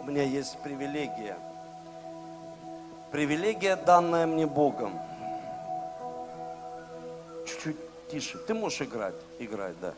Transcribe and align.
у 0.00 0.04
меня 0.04 0.22
есть 0.22 0.58
привилегия. 0.62 1.36
Привилегия, 3.10 3.76
данная 3.76 4.26
мне 4.26 4.46
Богом. 4.46 4.98
Чуть-чуть 7.46 7.76
тише. 8.10 8.38
Ты 8.38 8.54
можешь 8.54 8.82
играть? 8.82 9.14
Играть, 9.38 9.78
да. 9.80 9.92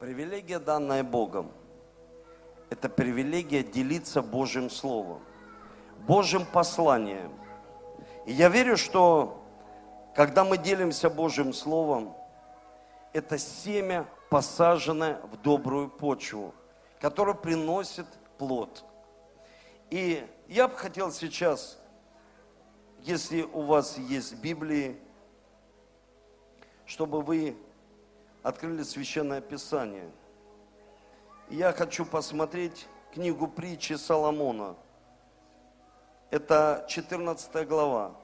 Привилегия, 0.00 0.58
данная 0.58 1.04
Богом. 1.04 1.50
Это 2.70 2.88
привилегия 2.88 3.62
делиться 3.62 4.22
Божьим 4.22 4.70
Словом, 4.70 5.20
Божьим 6.06 6.44
посланием. 6.44 7.32
И 8.26 8.32
я 8.32 8.48
верю, 8.48 8.76
что 8.76 9.42
когда 10.14 10.44
мы 10.44 10.58
делимся 10.58 11.08
Божьим 11.08 11.52
Словом, 11.52 12.14
это 13.12 13.38
семя, 13.38 14.04
посаженное 14.30 15.20
в 15.32 15.40
добрую 15.40 15.88
почву, 15.88 16.54
которое 17.00 17.34
приносит 17.34 18.06
плод. 18.36 18.84
И 19.90 20.26
я 20.48 20.68
бы 20.68 20.76
хотел 20.76 21.10
сейчас, 21.12 21.78
если 23.00 23.42
у 23.42 23.62
вас 23.62 23.96
есть 23.98 24.34
Библии, 24.36 25.00
чтобы 26.84 27.22
вы 27.22 27.56
открыли 28.42 28.82
Священное 28.82 29.40
Писание. 29.40 30.10
я 31.50 31.72
хочу 31.72 32.04
посмотреть 32.04 32.86
книгу 33.12 33.48
притчи 33.48 33.94
Соломона. 33.94 34.76
Это 36.30 36.84
14 36.88 37.66
глава. 37.66 38.14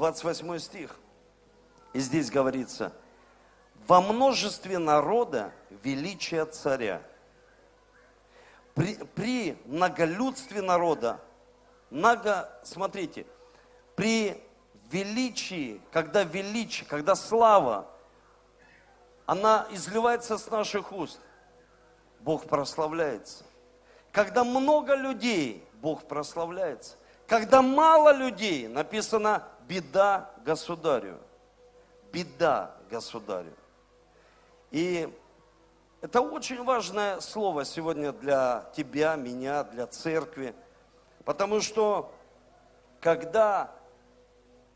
28 0.00 0.58
стих. 0.58 0.96
И 1.92 1.98
здесь 1.98 2.30
говорится, 2.30 2.90
во 3.90 4.00
множестве 4.00 4.78
народа 4.78 5.52
величие 5.82 6.46
царя. 6.46 7.02
При, 8.72 8.94
при 8.94 9.58
многолюдстве 9.64 10.62
народа, 10.62 11.20
много, 11.90 12.48
смотрите, 12.62 13.26
при 13.96 14.40
величии, 14.92 15.80
когда 15.90 16.22
величие, 16.22 16.86
когда 16.86 17.16
слава, 17.16 17.88
она 19.26 19.66
изливается 19.72 20.38
с 20.38 20.48
наших 20.52 20.92
уст, 20.92 21.18
Бог 22.20 22.46
прославляется. 22.46 23.42
Когда 24.12 24.44
много 24.44 24.94
людей, 24.94 25.66
Бог 25.82 26.04
прославляется. 26.04 26.94
Когда 27.26 27.60
мало 27.60 28.12
людей, 28.12 28.68
написано 28.68 29.48
беда 29.66 30.30
государю. 30.44 31.18
Беда 32.12 32.76
государю. 32.88 33.52
И 34.70 35.12
это 36.00 36.20
очень 36.20 36.62
важное 36.64 37.20
слово 37.20 37.64
сегодня 37.64 38.12
для 38.12 38.70
тебя, 38.74 39.16
меня, 39.16 39.64
для 39.64 39.86
церкви. 39.86 40.54
Потому 41.24 41.60
что 41.60 42.12
когда 43.00 43.72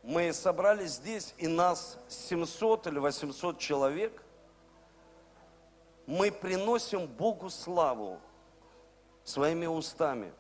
мы 0.03 0.33
собрались 0.33 0.93
здесь, 0.93 1.35
и 1.39 1.49
нас 1.49 1.99
700 2.09 2.89
или 2.89 2.99
800 2.99 3.59
человек, 3.59 4.23
мы 6.07 6.31
приносим 6.31 7.07
Богу 7.07 7.49
славу 7.49 8.21
своими 9.25 9.67
устами, 9.67 10.33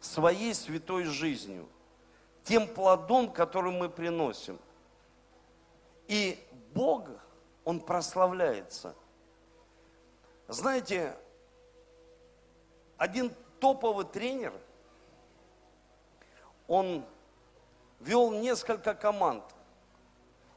своей 0.00 0.52
святой 0.54 1.04
жизнью 1.04 1.68
тем 2.44 2.68
плодом, 2.68 3.30
который 3.30 3.72
мы 3.72 3.88
приносим. 3.88 4.58
И 6.08 6.38
Бог, 6.74 7.08
Он 7.64 7.80
прославляется. 7.80 8.94
Знаете, 10.48 11.16
один 12.96 13.34
топовый 13.60 14.04
тренер, 14.04 14.52
он 16.68 17.04
вел 18.00 18.30
несколько 18.30 18.94
команд. 18.94 19.44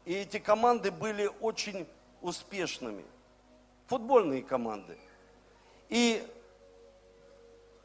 И 0.06 0.14
эти 0.14 0.40
команды 0.40 0.92
были 0.92 1.30
очень 1.42 1.88
успешными. 2.22 3.06
Футбольные 3.88 4.44
команды. 4.44 4.98
И 5.90 6.26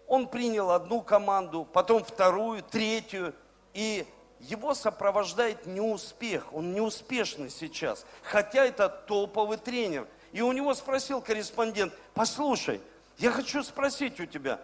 он 0.06 0.28
принял 0.28 0.70
одну 0.70 1.00
команду, 1.00 1.64
потом 1.72 2.04
вторую, 2.04 2.62
третью. 2.62 3.34
И 3.74 4.06
его 4.42 4.74
сопровождает 4.74 5.66
неуспех, 5.66 6.52
он 6.52 6.74
неуспешный 6.74 7.48
сейчас, 7.48 8.04
хотя 8.22 8.64
это 8.64 8.88
топовый 8.88 9.56
тренер. 9.56 10.06
И 10.32 10.42
у 10.42 10.52
него 10.52 10.74
спросил 10.74 11.20
корреспондент, 11.20 11.94
послушай, 12.12 12.80
я 13.18 13.30
хочу 13.30 13.62
спросить 13.62 14.18
у 14.18 14.26
тебя, 14.26 14.60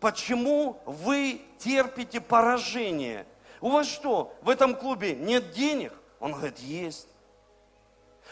почему 0.00 0.80
вы 0.86 1.42
терпите 1.58 2.20
поражение? 2.20 3.26
У 3.60 3.70
вас 3.70 3.86
что, 3.86 4.34
в 4.42 4.48
этом 4.48 4.74
клубе 4.74 5.14
нет 5.14 5.52
денег? 5.52 5.92
Он 6.18 6.32
говорит, 6.32 6.58
есть. 6.58 7.08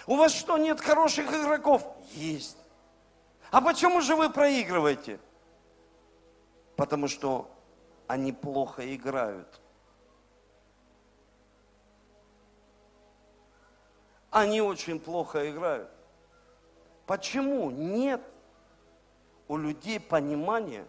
У 0.07 0.17
вас 0.17 0.33
что, 0.33 0.57
нет 0.57 0.81
хороших 0.81 1.31
игроков? 1.33 1.85
Есть. 2.13 2.57
А 3.51 3.61
почему 3.61 4.01
же 4.01 4.17
вы 4.17 4.31
проигрываете? 4.31 5.21
Потому 6.77 7.09
что 7.09 7.51
они 8.07 8.33
плохо 8.33 8.95
играют. 8.95 9.61
Они 14.31 14.61
очень 14.61 15.01
плохо 15.01 15.51
играют. 15.51 15.91
Почему 17.07 17.71
нет 17.71 18.23
у 19.49 19.57
людей 19.57 19.99
понимания, 19.99 20.87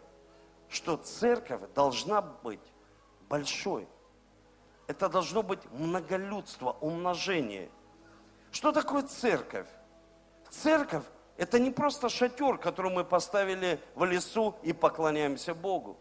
что 0.69 0.97
церковь 0.97 1.61
должна 1.73 2.21
быть 2.21 2.59
большой? 3.27 3.87
Это 4.87 5.09
должно 5.09 5.41
быть 5.41 5.59
многолюдство, 5.71 6.77
умножение. 6.81 7.69
Что 8.51 8.71
такое 8.71 9.03
церковь? 9.03 9.67
Церковь– 10.49 11.05
это 11.37 11.59
не 11.59 11.71
просто 11.71 12.09
шатер, 12.09 12.57
который 12.57 12.91
мы 12.91 13.03
поставили 13.03 13.79
в 13.95 14.03
лесу 14.03 14.55
и 14.63 14.73
поклоняемся 14.73 15.55
Богу. 15.55 15.97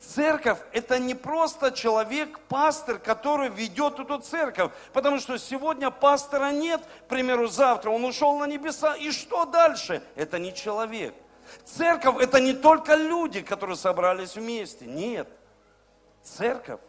Церковь– 0.00 0.58
это 0.72 0.98
не 0.98 1.14
просто 1.14 1.72
человек, 1.72 2.38
пастор, 2.48 2.98
который 2.98 3.48
ведет 3.48 3.98
эту 3.98 4.18
церковь. 4.18 4.72
Потому 4.92 5.18
что 5.18 5.38
сегодня 5.38 5.90
пастора 5.90 6.50
нет, 6.52 6.80
к 7.04 7.08
примеру, 7.08 7.48
завтра 7.48 7.90
он 7.90 8.04
ушел 8.04 8.38
на 8.38 8.46
небеса. 8.46 8.94
И 8.96 9.10
что 9.10 9.44
дальше? 9.44 10.02
Это 10.14 10.38
не 10.38 10.54
человек. 10.54 11.14
Церковь– 11.64 12.16
это 12.20 12.40
не 12.40 12.54
только 12.54 12.94
люди, 12.94 13.42
которые 13.42 13.76
собрались 13.76 14.36
вместе. 14.36 14.86
Нет. 14.86 15.28
Церковь– 16.22 16.80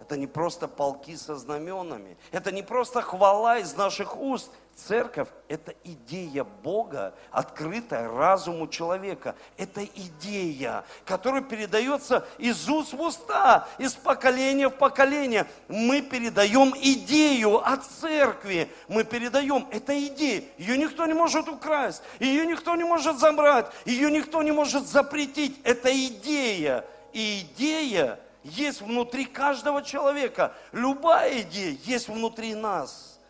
это 0.00 0.16
не 0.16 0.26
просто 0.26 0.68
полки 0.68 1.16
со 1.16 1.36
знаменами. 1.36 2.16
Это 2.30 2.52
не 2.52 2.62
просто 2.62 3.02
хвала 3.02 3.58
из 3.58 3.74
наших 3.76 4.16
уст. 4.16 4.50
Церковь– 4.74 5.26
это 5.48 5.74
идея 5.82 6.44
Бога, 6.44 7.12
открытая 7.32 8.08
разуму 8.08 8.68
человека. 8.68 9.34
Это 9.56 9.84
идея, 9.84 10.84
которая 11.04 11.42
передается 11.42 12.24
из 12.38 12.68
уст 12.68 12.92
в 12.92 13.00
уста, 13.00 13.66
из 13.78 13.94
поколения 13.94 14.68
в 14.68 14.76
поколение. 14.76 15.46
Мы 15.66 16.00
передаем 16.00 16.72
идею 16.80 17.58
о 17.58 17.76
церкви. 17.78 18.70
Мы 18.86 19.02
передаем. 19.02 19.66
Это 19.72 19.98
идея. 20.06 20.44
Ее 20.58 20.78
никто 20.78 21.06
не 21.06 21.14
может 21.14 21.48
украсть. 21.48 22.02
Ее 22.20 22.46
никто 22.46 22.76
не 22.76 22.84
может 22.84 23.18
забрать. 23.18 23.66
Ее 23.84 24.12
никто 24.12 24.42
не 24.44 24.52
может 24.52 24.86
запретить. 24.86 25.60
Это 25.64 25.90
идея. 25.92 26.84
И 27.12 27.40
идея 27.40 28.20
есть 28.42 28.80
внутри 28.80 29.24
каждого 29.24 29.82
человека. 29.82 30.54
Любая 30.72 31.42
идея 31.42 31.76
есть 31.84 32.08
внутри 32.08 32.54
нас. 32.54 33.20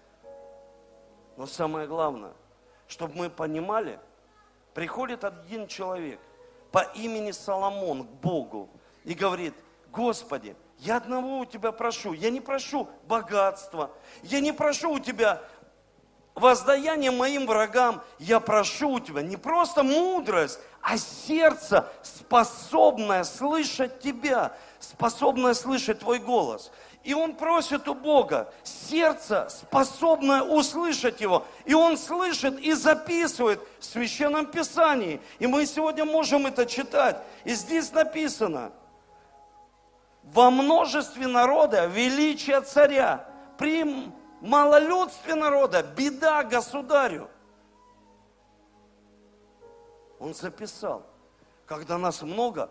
Но 1.37 1.47
самое 1.47 1.87
главное, 1.87 2.33
чтобы 2.87 3.15
мы 3.15 3.31
понимали, 3.31 4.01
приходит 4.75 5.25
один 5.25 5.67
человек 5.67 6.21
по 6.73 6.81
имени 6.95 7.31
Соломон 7.31 8.07
к 8.07 8.11
Богу 8.11 8.69
и 9.05 9.15
говорит, 9.15 9.55
Господи, 9.91 10.57
я 10.79 10.97
одного 10.97 11.39
у 11.39 11.45
Тебя 11.45 11.73
прошу, 11.73 12.13
я 12.13 12.31
не 12.31 12.41
прошу 12.41 12.89
богатства, 13.05 13.91
я 14.23 14.41
не 14.41 14.53
прошу 14.53 14.93
у 14.93 14.99
Тебя 14.99 15.43
воздаяние 16.35 17.11
моим 17.11 17.47
врагам, 17.47 18.03
я 18.19 18.41
прошу 18.41 18.91
у 18.91 19.01
Тебя 19.01 19.23
не 19.23 19.37
просто 19.37 19.83
мудрость, 19.83 20.61
а 20.81 20.97
сердце, 20.97 21.91
способное 22.03 23.25
слышать 23.25 24.01
Тебя, 24.01 24.57
способное 24.81 25.55
слышать 25.55 26.01
Твой 26.01 26.19
голос. 26.19 26.71
И 27.05 27.15
он 27.15 27.37
просит 27.37 27.89
у 27.89 27.95
Бога 27.95 28.53
сердце, 28.63 29.49
способное 29.49 30.43
услышать 30.43 31.21
его. 31.21 31.47
И 31.65 31.73
он 31.73 31.97
слышит 31.97 32.59
и 32.59 32.73
записывает 32.73 33.61
в 33.79 33.85
Священном 33.85 34.47
Писании. 34.47 35.21
И 35.39 35.47
мы 35.47 35.65
сегодня 35.65 36.05
можем 36.05 36.47
это 36.47 36.67
читать. 36.67 37.17
И 37.45 37.55
здесь 37.55 37.93
написано, 37.93 38.73
во 40.23 40.51
множестве 40.51 41.27
народа 41.27 41.87
величие 41.87 42.61
царя, 42.61 43.27
при 43.57 44.13
малолюдстве 44.41 45.35
народа 45.35 45.83
беда 45.83 46.43
государю. 46.45 47.31
Он 50.19 50.35
записал. 50.35 51.07
Когда 51.67 51.99
нас 51.99 52.23
много, 52.23 52.71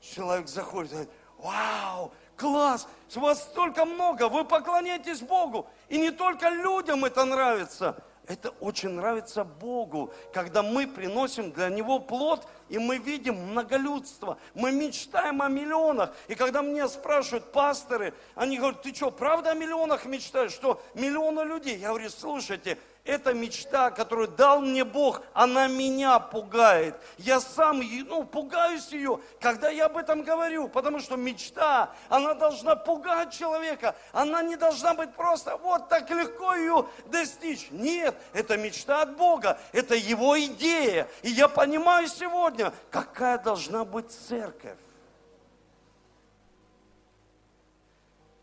человек 0.00 0.48
заходит 0.48 0.90
и 0.90 0.94
говорит, 0.94 1.12
вау, 1.38 2.12
класс, 2.36 2.88
вас 3.14 3.42
столько 3.42 3.84
много, 3.84 4.28
вы 4.28 4.44
поклоняетесь 4.44 5.20
Богу. 5.20 5.68
И 5.88 5.98
не 5.98 6.10
только 6.10 6.48
людям 6.48 7.04
это 7.04 7.24
нравится, 7.24 8.02
это 8.26 8.50
очень 8.60 8.90
нравится 8.90 9.44
Богу, 9.44 10.12
когда 10.32 10.62
мы 10.62 10.86
приносим 10.86 11.52
для 11.52 11.68
Него 11.68 12.00
плод, 12.00 12.46
и 12.68 12.78
мы 12.78 12.98
видим 12.98 13.36
многолюдство, 13.36 14.38
мы 14.54 14.72
мечтаем 14.72 15.42
о 15.42 15.48
миллионах. 15.48 16.12
И 16.26 16.34
когда 16.34 16.62
мне 16.62 16.88
спрашивают 16.88 17.52
пасторы, 17.52 18.14
они 18.34 18.58
говорят, 18.58 18.82
ты 18.82 18.92
что, 18.92 19.12
правда 19.12 19.52
о 19.52 19.54
миллионах 19.54 20.06
мечтаешь, 20.06 20.52
что 20.52 20.82
миллионы 20.94 21.42
людей? 21.42 21.78
Я 21.78 21.88
говорю, 21.88 22.10
слушайте, 22.10 22.78
эта 23.06 23.32
мечта, 23.32 23.90
которую 23.90 24.28
дал 24.28 24.60
мне 24.60 24.84
Бог, 24.84 25.22
она 25.32 25.68
меня 25.68 26.18
пугает. 26.18 26.96
Я 27.18 27.40
сам 27.40 27.80
ну, 27.80 28.24
пугаюсь 28.24 28.88
ее, 28.88 29.20
когда 29.40 29.70
я 29.70 29.86
об 29.86 29.96
этом 29.96 30.22
говорю, 30.22 30.68
потому 30.68 30.98
что 30.98 31.16
мечта, 31.16 31.94
она 32.08 32.34
должна 32.34 32.74
пугать 32.74 33.32
человека. 33.32 33.94
Она 34.12 34.42
не 34.42 34.56
должна 34.56 34.94
быть 34.94 35.14
просто 35.14 35.56
вот 35.56 35.88
так 35.88 36.10
легко 36.10 36.54
ее 36.54 36.86
достичь. 37.06 37.68
Нет, 37.70 38.16
это 38.32 38.56
мечта 38.56 39.02
от 39.02 39.16
Бога, 39.16 39.58
это 39.72 39.94
Его 39.94 40.38
идея. 40.40 41.08
И 41.22 41.30
я 41.30 41.48
понимаю 41.48 42.08
сегодня, 42.08 42.72
какая 42.90 43.38
должна 43.38 43.84
быть 43.84 44.10
церковь. 44.10 44.78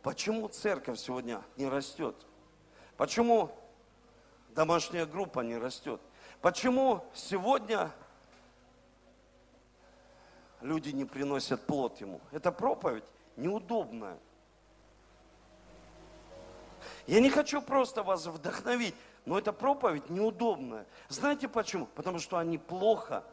Почему 0.01 0.47
церковь 0.47 0.99
сегодня 0.99 1.41
не 1.55 1.67
растет? 1.67 2.15
Почему 2.97 3.51
домашняя 4.53 5.05
группа 5.05 5.41
не 5.41 5.57
растет. 5.57 6.01
Почему 6.41 7.03
сегодня 7.13 7.91
люди 10.61 10.89
не 10.89 11.05
приносят 11.05 11.65
плод 11.65 11.99
ему? 12.01 12.21
Это 12.31 12.51
проповедь 12.51 13.05
неудобная. 13.35 14.17
Я 17.07 17.19
не 17.19 17.29
хочу 17.29 17.61
просто 17.61 18.03
вас 18.03 18.25
вдохновить, 18.25 18.95
но 19.25 19.37
эта 19.37 19.53
проповедь 19.53 20.09
неудобная. 20.09 20.85
Знаете 21.09 21.47
почему? 21.47 21.85
Потому 21.87 22.19
что 22.19 22.37
они 22.37 22.57
плохо 22.57 23.23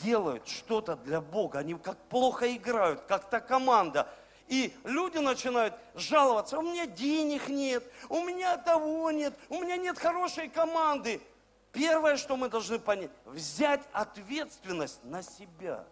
делают 0.00 0.46
что-то 0.46 0.96
для 0.96 1.20
Бога. 1.20 1.58
Они 1.58 1.74
как 1.74 1.98
плохо 2.08 2.54
играют, 2.54 3.02
как 3.02 3.28
та 3.28 3.40
команда– 3.40 4.08
и 4.48 4.74
люди 4.84 5.18
начинают 5.18 5.74
жаловаться, 5.94 6.58
у 6.58 6.62
меня 6.62 6.86
денег 6.86 7.48
нет, 7.48 7.84
у 8.08 8.22
меня 8.24 8.56
того 8.56 9.10
нет, 9.10 9.34
у 9.48 9.60
меня 9.62 9.76
нет 9.76 9.98
хорошей 9.98 10.48
команды. 10.48 11.20
Первое, 11.72 12.16
что 12.16 12.36
мы 12.36 12.48
должны 12.48 12.78
понять, 12.78 13.10
взять 13.26 13.82
ответственность 13.92 15.04
на 15.04 15.22
себя. 15.22 15.84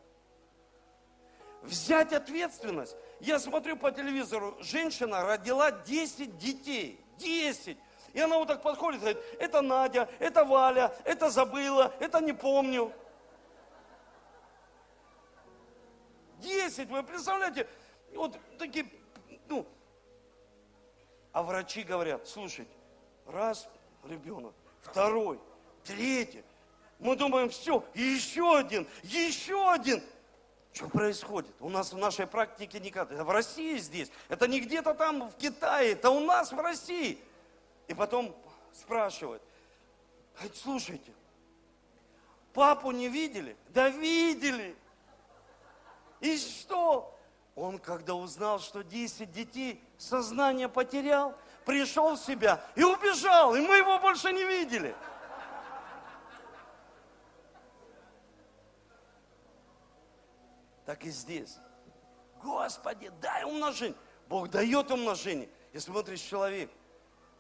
Взять 1.63 2.13
ответственность. 2.13 2.97
Я 3.21 3.39
смотрю 3.39 3.77
по 3.77 3.91
телевизору, 3.91 4.57
женщина 4.61 5.25
родила 5.25 5.71
10 5.71 6.39
детей. 6.39 7.01
10. 7.19 7.77
И 8.13 8.21
она 8.21 8.39
вот 8.39 8.49
так 8.49 8.63
подходит 8.63 9.01
и 9.01 9.01
говорит, 9.01 9.23
это 9.39 9.61
Надя, 9.61 10.09
это 10.19 10.45
Валя, 10.45 10.95
это 11.05 11.29
забыла, 11.29 11.93
это 12.01 12.21
не 12.21 12.33
помню. 12.33 12.93
Десять, 16.39 16.89
вы 16.91 17.03
представляете, 17.03 17.67
вот 18.17 18.39
такие, 18.59 18.87
ну, 19.49 19.67
а 21.33 21.43
врачи 21.43 21.83
говорят, 21.83 22.27
слушайте, 22.27 22.73
раз 23.27 23.69
ребенок, 24.05 24.55
второй, 24.83 25.39
третий. 25.85 26.43
Мы 26.99 27.17
думаем, 27.17 27.51
все, 27.51 27.85
еще 27.95 28.57
один, 28.57 28.87
еще 29.03 29.71
один. 29.71 30.03
Что 30.73 30.89
происходит? 30.89 31.55
У 31.61 31.71
нас 31.71 31.93
в 31.93 31.97
нашей 31.97 32.27
практике 32.27 32.81
никак. 32.81 33.11
Это 33.11 33.25
в 33.25 33.31
России 33.31 33.79
здесь. 33.79 34.11
Это 34.29 34.47
не 34.47 34.61
где-то 34.61 34.93
там 34.93 35.31
в 35.31 35.37
Китае. 35.37 35.93
Это 35.93 36.11
у 36.11 36.21
нас 36.21 36.53
в 36.53 36.59
России. 36.59 37.19
И 37.89 37.95
потом 37.95 38.37
спрашивают. 38.75 39.43
Слушайте, 40.55 41.13
папу 42.53 42.91
не 42.91 43.09
видели? 43.09 43.57
Да 43.71 43.89
видели. 43.89 44.77
И 46.21 46.37
что? 46.37 47.16
Он, 47.57 47.79
когда 47.79 48.15
узнал, 48.15 48.61
что 48.61 48.85
10 48.85 49.33
детей 49.33 49.83
сознание 49.97 50.69
потерял, 50.69 51.35
пришел 51.65 52.15
в 52.15 52.21
себя 52.21 52.63
и 52.77 52.85
убежал, 52.85 53.57
и 53.57 53.61
мы 53.61 53.79
его 53.79 53.99
больше 53.99 54.31
не 54.31 54.45
видели. 54.45 54.95
Так 60.85 61.03
и 61.05 61.11
здесь. 61.11 61.57
Господи, 62.43 63.11
дай 63.23 63.43
умножение. 63.45 63.97
Бог 64.29 64.51
дает 64.51 64.91
умножение. 64.91 65.49
И 65.73 65.79
смотришь, 65.79 66.21
человек 66.21 66.71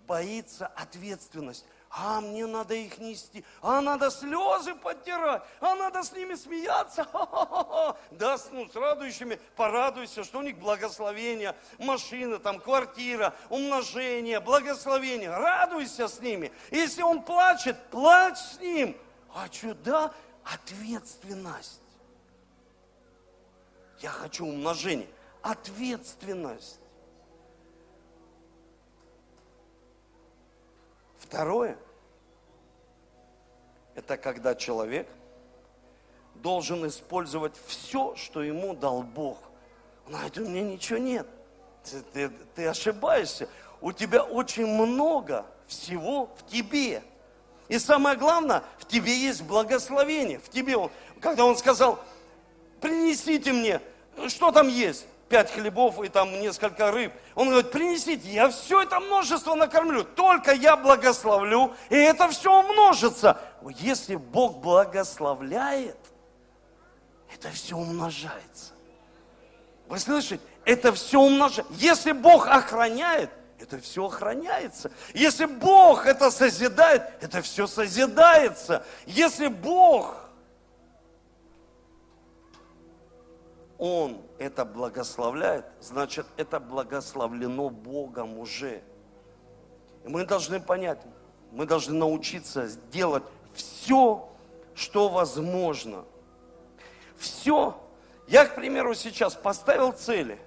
боится 0.06 0.66
ответственность 0.68 1.66
а 1.98 2.20
мне 2.20 2.44
надо 2.46 2.75
их 2.75 2.98
нести, 2.98 3.43
а 3.62 3.81
надо 3.81 4.10
слезы 4.10 4.75
подтирать, 4.75 5.43
а 5.60 5.75
надо 5.75 6.02
с 6.02 6.12
ними 6.12 6.34
смеяться. 6.34 7.06
Да, 8.10 8.37
ну, 8.52 8.69
с 8.69 8.75
радующими 8.75 9.40
порадуйся, 9.56 10.25
что 10.25 10.38
у 10.38 10.43
них 10.43 10.58
благословение, 10.58 11.54
машина, 11.78 12.38
там, 12.38 12.60
квартира, 12.60 13.34
умножение, 13.48 14.40
благословение. 14.40 15.31
Радуйся 15.31 16.08
с 16.08 16.20
ними. 16.20 16.52
Если 16.70 17.02
он 17.02 17.22
плачет, 17.22 17.76
плачь 17.90 18.38
с 18.38 18.60
ним. 18.60 18.96
А 19.34 19.46
да, 19.84 20.12
ответственность. 20.44 21.81
Я 24.00 24.10
хочу 24.10 24.46
умножение. 24.46 25.08
Ответственность. 25.42 26.81
Второе, 31.19 31.76
это 34.06 34.16
когда 34.16 34.54
человек 34.54 35.08
должен 36.36 36.86
использовать 36.86 37.54
все, 37.66 38.14
что 38.14 38.40
ему 38.40 38.72
дал 38.72 39.02
Бог. 39.02 39.38
Он 40.06 40.12
говорит, 40.12 40.38
у 40.38 40.40
меня 40.42 40.62
ничего 40.62 40.98
нет. 40.98 41.26
Ты, 41.82 42.00
ты, 42.12 42.28
ты 42.54 42.66
ошибаешься. 42.68 43.48
У 43.80 43.90
тебя 43.90 44.22
очень 44.22 44.66
много 44.66 45.44
всего 45.66 46.30
в 46.36 46.46
тебе. 46.48 47.02
И 47.66 47.80
самое 47.80 48.16
главное, 48.16 48.62
в 48.78 48.86
тебе 48.86 49.18
есть 49.18 49.42
благословение. 49.42 50.38
В 50.38 50.48
тебе 50.50 50.76
он, 50.76 50.92
когда 51.20 51.44
он 51.44 51.56
сказал, 51.56 51.98
принесите 52.80 53.52
мне, 53.52 53.80
что 54.28 54.52
там 54.52 54.68
есть? 54.68 55.04
Пять 55.28 55.52
хлебов 55.52 56.02
и 56.02 56.09
там 56.09 56.40
несколько 56.40 56.90
рыб. 56.90 57.12
Он 57.35 57.49
говорит, 57.49 57.73
принесите, 57.73 58.28
я 58.28 58.49
все 58.49 58.83
это 58.83 59.00
множество 59.00 59.54
накормлю, 59.54 60.04
только 60.04 60.52
я 60.52 60.76
благословлю, 60.76 61.75
и 61.90 61.97
это 61.97 62.28
все 62.28 62.52
умножится. 62.52 63.40
Если 63.78 64.16
Бог 64.16 64.59
благословляет, 64.59 65.99
это 67.35 67.50
все 67.50 67.76
умножается. 67.76 68.73
Вы 69.88 69.99
слышите? 69.99 70.42
Это 70.64 70.92
все 70.92 71.21
умножается. 71.21 71.73
Если 71.75 72.12
Бог 72.12 72.49
охраняет, 72.49 73.30
это 73.59 73.80
все 73.80 74.06
охраняется. 74.06 74.90
Если 75.14 75.47
Бог 75.47 76.06
это 76.06 76.30
созидает, 76.30 77.02
это 77.21 77.42
все 77.42 77.66
созидается. 77.66 78.85
Если 79.06 79.49
Бог 79.49 80.25
Он 83.78 84.23
это 84.38 84.64
благословляет, 84.64 85.66
значит, 85.80 86.26
это 86.37 86.61
благословлено 86.61 87.68
Богом 87.68 88.38
уже. 88.38 88.83
И 90.04 90.09
мы 90.09 90.25
должны 90.25 90.61
понять, 90.61 91.02
мы 91.52 91.66
должны 91.66 91.95
научиться 91.95 92.66
сделать 92.68 93.25
все, 93.54 94.28
что 94.75 95.09
возможно. 95.09 96.04
Все. 97.18 97.78
Я, 98.28 98.47
к 98.47 98.54
примеру, 98.54 98.95
сейчас 98.95 99.35
поставил 99.35 99.92
цели, 99.92 100.38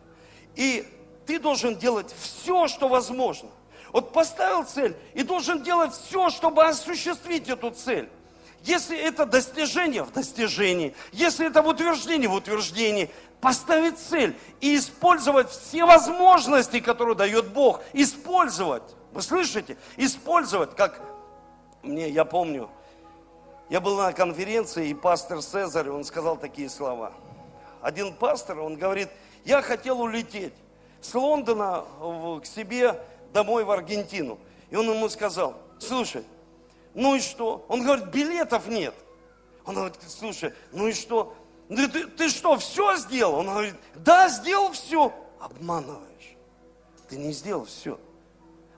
и 0.55 0.88
ты 1.25 1.39
должен 1.39 1.77
делать 1.77 2.13
все, 2.19 2.67
что 2.67 2.88
возможно. 2.88 3.50
Вот 3.91 4.12
поставил 4.13 4.65
цель 4.65 4.95
и 5.13 5.24
должен 5.24 5.63
делать 5.63 5.93
все, 5.93 6.29
чтобы 6.29 6.65
осуществить 6.65 7.48
эту 7.50 7.71
цель. 7.71 8.09
Если 8.63 8.97
это 8.97 9.25
достижение, 9.25 10.03
в 10.03 10.11
достижении. 10.11 10.95
Если 11.11 11.47
это 11.47 11.61
в 11.61 11.67
утверждении, 11.67 12.27
в 12.27 12.33
утверждении. 12.33 13.09
Поставить 13.41 13.97
цель 13.97 14.37
и 14.59 14.75
использовать 14.75 15.49
все 15.49 15.85
возможности, 15.85 16.79
которые 16.79 17.15
дает 17.15 17.53
Бог. 17.53 17.81
Использовать. 17.93 18.83
Вы 19.11 19.21
слышите? 19.21 19.77
Использовать, 19.97 20.75
как 20.75 21.01
мне, 21.81 22.09
я 22.09 22.25
помню, 22.25 22.69
я 23.69 23.79
был 23.79 23.97
на 23.97 24.11
конференции, 24.13 24.89
и 24.89 24.93
пастор 24.93 25.41
Цезарь, 25.41 25.89
он 25.89 26.03
сказал 26.03 26.37
такие 26.37 26.69
слова. 26.69 27.13
Один 27.81 28.13
пастор, 28.13 28.59
он 28.59 28.75
говорит, 28.75 29.09
я 29.45 29.61
хотел 29.61 30.01
улететь 30.01 30.53
с 31.01 31.13
Лондона 31.13 31.85
к 32.41 32.45
себе 32.45 32.99
домой 33.31 33.63
в 33.63 33.71
Аргентину. 33.71 34.37
И 34.69 34.75
он 34.75 34.89
ему 34.89 35.07
сказал, 35.07 35.55
слушай, 35.79 36.23
ну 36.93 37.15
и 37.15 37.19
что? 37.19 37.65
Он 37.67 37.84
говорит, 37.84 38.08
билетов 38.08 38.67
нет. 38.67 38.93
Он 39.65 39.75
говорит, 39.75 39.98
слушай, 40.08 40.53
ну 40.72 40.88
и 40.88 40.93
что? 40.93 41.36
Ты, 41.67 41.88
ты, 41.88 42.08
ты 42.08 42.29
что, 42.29 42.58
все 42.58 42.96
сделал? 42.98 43.36
Он 43.36 43.48
говорит, 43.48 43.75
да, 43.96 44.27
сделал 44.29 44.72
все. 44.72 45.13
Обманываешь. 45.39 46.36
Ты 47.08 47.17
не 47.17 47.31
сделал 47.31 47.65
все. 47.65 48.00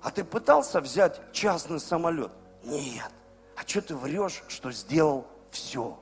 А 0.01 0.11
ты 0.11 0.23
пытался 0.23 0.81
взять 0.81 1.19
частный 1.31 1.79
самолет? 1.79 2.31
Нет. 2.63 3.11
А 3.55 3.61
что 3.67 3.81
ты 3.81 3.95
врешь, 3.95 4.43
что 4.47 4.71
сделал 4.71 5.25
все? 5.51 5.97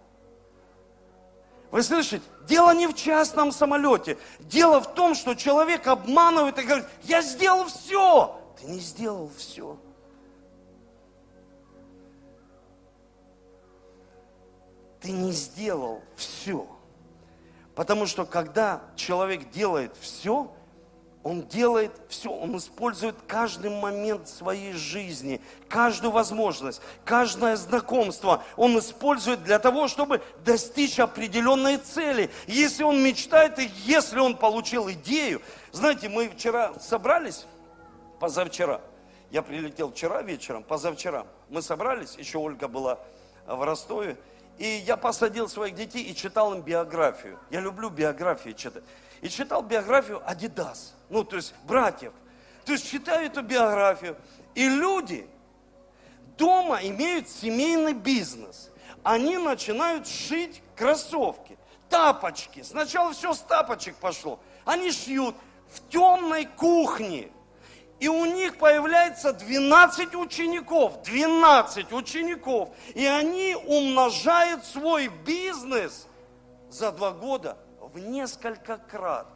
Вы 1.71 1.83
слышите? 1.83 2.23
Дело 2.47 2.73
не 2.73 2.87
в 2.87 2.95
частном 2.95 3.51
самолете. 3.51 4.17
Дело 4.39 4.79
в 4.81 4.93
том, 4.95 5.13
что 5.13 5.35
человек 5.35 5.85
обманывает 5.85 6.57
и 6.57 6.63
говорит, 6.63 6.87
я 7.03 7.21
сделал 7.21 7.65
все. 7.65 8.39
Ты 8.59 8.65
не 8.65 8.79
сделал 8.79 9.29
все. 9.37 9.77
Ты 15.01 15.11
не 15.11 15.31
сделал 15.31 16.01
все. 16.15 16.67
Потому 17.75 18.05
что 18.05 18.25
когда 18.25 18.81
человек 18.95 19.49
делает 19.51 19.95
все, 19.99 20.51
он 21.21 21.43
делает 21.47 21.91
все, 22.07 22.31
он 22.31 22.55
использует 22.57 23.15
каждый 23.27 23.69
момент 23.69 24.27
своей 24.29 24.73
жизни, 24.73 25.41
каждую 25.67 26.11
возможность, 26.11 26.81
каждое 27.03 27.57
знакомство. 27.57 28.43
Он 28.55 28.79
использует 28.79 29.43
для 29.43 29.59
того, 29.59 29.89
чтобы 29.89 30.21
достичь 30.45 30.99
определенной 30.99 31.77
цели. 31.77 32.29
Если 32.47 32.83
он 32.83 33.03
мечтает, 33.03 33.59
и 33.59 33.69
если 33.85 34.19
он 34.19 34.37
получил 34.37 34.89
идею. 34.91 35.41
Знаете, 35.71 36.07
мы 36.07 36.29
вчера 36.29 36.73
собрались, 36.79 37.45
позавчера, 38.19 38.81
я 39.29 39.41
прилетел 39.41 39.91
вчера 39.91 40.21
вечером, 40.21 40.63
позавчера, 40.63 41.27
мы 41.49 41.61
собрались, 41.61 42.15
еще 42.15 42.39
Ольга 42.39 42.67
была 42.67 42.97
в 43.45 43.61
Ростове, 43.63 44.17
и 44.59 44.83
я 44.85 44.97
посадил 44.97 45.47
своих 45.47 45.73
детей 45.73 46.03
и 46.03 46.13
читал 46.13 46.53
им 46.53 46.61
биографию. 46.61 47.39
Я 47.49 47.61
люблю 47.61 47.89
биографии 47.89 48.51
читать. 48.51 48.83
И 49.21 49.29
читал 49.29 49.63
биографию 49.63 50.21
Адидас, 50.29 50.93
ну, 51.09 51.23
то 51.23 51.37
есть 51.37 51.55
братьев. 51.63 52.11
То 52.65 52.73
есть 52.73 52.89
читаю 52.89 53.27
эту 53.27 53.41
биографию. 53.41 54.17
И 54.55 54.67
люди 54.67 55.27
дома 56.37 56.79
имеют 56.83 57.29
семейный 57.29 57.93
бизнес. 57.93 58.69
Они 59.01 59.37
начинают 59.37 60.07
шить 60.07 60.61
кроссовки, 60.75 61.57
тапочки. 61.89 62.61
Сначала 62.61 63.13
все 63.13 63.33
с 63.33 63.39
тапочек 63.39 63.95
пошло. 63.95 64.41
Они 64.65 64.91
шьют 64.91 65.35
в 65.69 65.89
темной 65.89 66.45
кухне. 66.45 67.31
И 67.99 68.07
у 68.07 68.25
них 68.25 68.57
появляется 68.57 69.33
12 69.33 70.15
учеников, 70.15 71.03
12 71.03 71.91
учеников. 71.91 72.69
И 72.95 73.05
они 73.05 73.55
умножают 73.55 74.63
свой 74.63 75.07
бизнес 75.07 76.07
за 76.69 76.91
два 76.91 77.11
года 77.11 77.57
в 77.81 77.99
несколько 77.99 78.77
крат. 78.77 79.27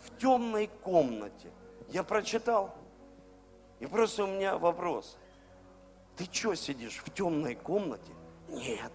В 0.00 0.18
темной 0.18 0.68
комнате. 0.82 1.52
Я 1.88 2.02
прочитал. 2.02 2.74
И 3.78 3.86
просто 3.86 4.24
у 4.24 4.26
меня 4.26 4.58
вопрос. 4.58 5.16
Ты 6.16 6.28
что 6.30 6.54
сидишь 6.56 7.00
в 7.04 7.12
темной 7.12 7.54
комнате? 7.54 8.12
Нет. 8.48 8.92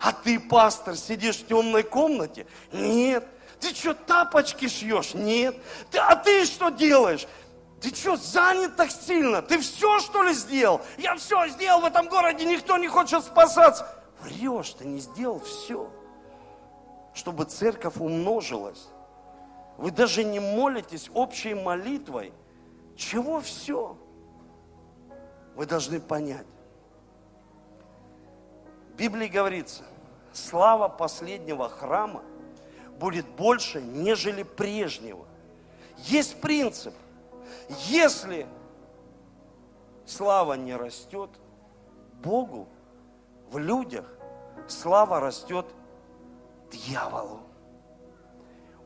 А 0.00 0.12
ты, 0.12 0.38
пастор, 0.38 0.96
сидишь 0.96 1.38
в 1.38 1.46
темной 1.46 1.82
комнате? 1.82 2.46
Нет. 2.72 3.26
Ты 3.60 3.74
что, 3.74 3.94
тапочки 3.94 4.68
шьешь? 4.68 5.14
Нет. 5.14 5.56
Ты, 5.90 5.98
а 5.98 6.14
ты 6.16 6.44
что 6.44 6.68
делаешь? 6.68 7.26
Ты 7.86 7.94
что, 7.94 8.16
занят 8.16 8.74
так 8.74 8.90
сильно? 8.90 9.42
Ты 9.42 9.60
все, 9.60 10.00
что 10.00 10.24
ли, 10.24 10.32
сделал? 10.32 10.80
Я 10.98 11.14
все 11.14 11.46
сделал 11.46 11.82
в 11.82 11.84
этом 11.84 12.08
городе, 12.08 12.44
никто 12.44 12.78
не 12.78 12.88
хочет 12.88 13.22
спасаться. 13.22 13.86
Врешь, 14.22 14.70
ты 14.70 14.84
не 14.86 14.98
сделал 14.98 15.38
все, 15.38 15.88
чтобы 17.14 17.44
церковь 17.44 17.98
умножилась. 17.98 18.88
Вы 19.76 19.92
даже 19.92 20.24
не 20.24 20.40
молитесь 20.40 21.08
общей 21.14 21.54
молитвой. 21.54 22.32
Чего 22.96 23.40
все? 23.40 23.96
Вы 25.54 25.64
должны 25.66 26.00
понять. 26.00 26.46
В 28.94 28.96
Библии 28.96 29.28
говорится, 29.28 29.84
слава 30.32 30.88
последнего 30.88 31.68
храма 31.68 32.24
будет 32.98 33.28
больше, 33.28 33.80
нежели 33.80 34.42
прежнего. 34.42 35.24
Есть 35.98 36.40
принцип– 36.40 36.92
если 37.68 38.46
слава 40.06 40.54
не 40.54 40.74
растет, 40.74 41.30
Богу 42.22 42.68
в 43.50 43.58
людях 43.58 44.06
слава 44.68 45.20
растет 45.20 45.66
дьяволу. 46.70 47.40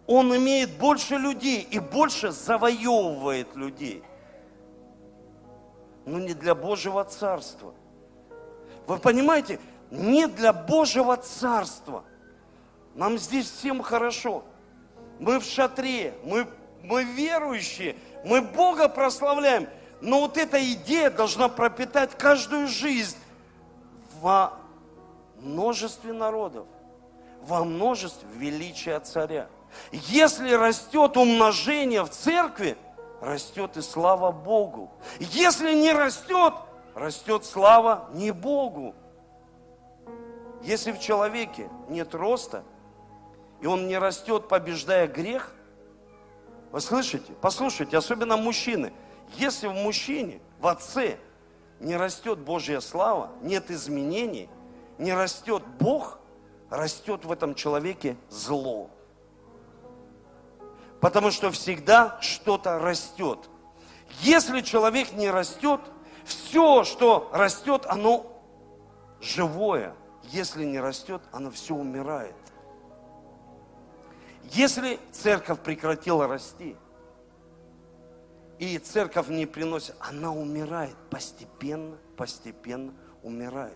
Он 0.06 0.34
имеет 0.36 0.76
больше 0.78 1.16
людей 1.16 1.62
и 1.62 1.78
больше 1.78 2.32
завоевывает 2.32 3.54
людей. 3.54 4.02
Но 6.04 6.18
не 6.18 6.34
для 6.34 6.54
Божьего 6.54 7.04
Царства. 7.04 7.74
Вы 8.86 8.98
понимаете, 8.98 9.60
не 9.90 10.26
для 10.26 10.52
Божьего 10.52 11.16
Царства. 11.16 12.04
Нам 12.94 13.18
здесь 13.18 13.48
всем 13.48 13.82
хорошо. 13.82 14.42
Мы 15.20 15.38
в 15.38 15.44
шатре, 15.44 16.14
мы, 16.24 16.48
мы 16.82 17.04
верующие– 17.04 17.96
мы 18.24 18.42
Бога 18.42 18.88
прославляем, 18.88 19.68
но 20.00 20.20
вот 20.20 20.36
эта 20.36 20.62
идея 20.72 21.10
должна 21.10 21.48
пропитать 21.48 22.16
каждую 22.16 22.68
жизнь 22.68 23.16
во 24.20 24.54
множестве 25.40 26.12
народов, 26.12 26.66
во 27.42 27.64
множестве 27.64 28.28
величия 28.34 28.98
царя. 29.00 29.48
Если 29.92 30.52
растет 30.52 31.16
умножение 31.16 32.02
в 32.02 32.10
церкви, 32.10 32.76
растет 33.20 33.76
и 33.76 33.82
слава 33.82 34.32
Богу. 34.32 34.90
Если 35.18 35.74
не 35.74 35.92
растет, 35.92 36.54
растет 36.94 37.44
слава 37.44 38.08
не 38.12 38.30
Богу. 38.30 38.94
Если 40.62 40.92
в 40.92 41.00
человеке 41.00 41.70
нет 41.88 42.14
роста, 42.14 42.64
и 43.60 43.66
он 43.66 43.88
не 43.88 43.98
растет, 43.98 44.48
побеждая 44.48 45.06
грех, 45.06 45.54
вы 46.72 46.80
слышите? 46.80 47.32
Послушайте, 47.40 47.96
особенно 47.96 48.36
мужчины. 48.36 48.92
Если 49.36 49.66
в 49.66 49.74
мужчине, 49.74 50.40
в 50.60 50.66
отце 50.66 51.18
не 51.80 51.96
растет 51.96 52.38
Божья 52.38 52.80
слава, 52.80 53.30
нет 53.42 53.70
изменений, 53.70 54.48
не 54.98 55.12
растет 55.12 55.62
Бог, 55.78 56.18
растет 56.68 57.24
в 57.24 57.32
этом 57.32 57.54
человеке 57.54 58.16
зло. 58.28 58.90
Потому 61.00 61.30
что 61.30 61.50
всегда 61.50 62.18
что-то 62.20 62.78
растет. 62.78 63.38
Если 64.20 64.60
человек 64.60 65.12
не 65.12 65.30
растет, 65.30 65.80
все, 66.24 66.84
что 66.84 67.30
растет, 67.32 67.86
оно 67.86 68.26
живое. 69.20 69.94
Если 70.24 70.64
не 70.64 70.78
растет, 70.78 71.22
оно 71.32 71.50
все 71.50 71.74
умирает. 71.74 72.34
Если 74.50 74.98
церковь 75.12 75.60
прекратила 75.60 76.26
расти, 76.26 76.76
и 78.58 78.78
церковь 78.78 79.28
не 79.28 79.46
приносит, 79.46 79.94
она 80.00 80.32
умирает 80.32 80.96
постепенно, 81.08 81.96
постепенно 82.16 82.92
умирает. 83.22 83.72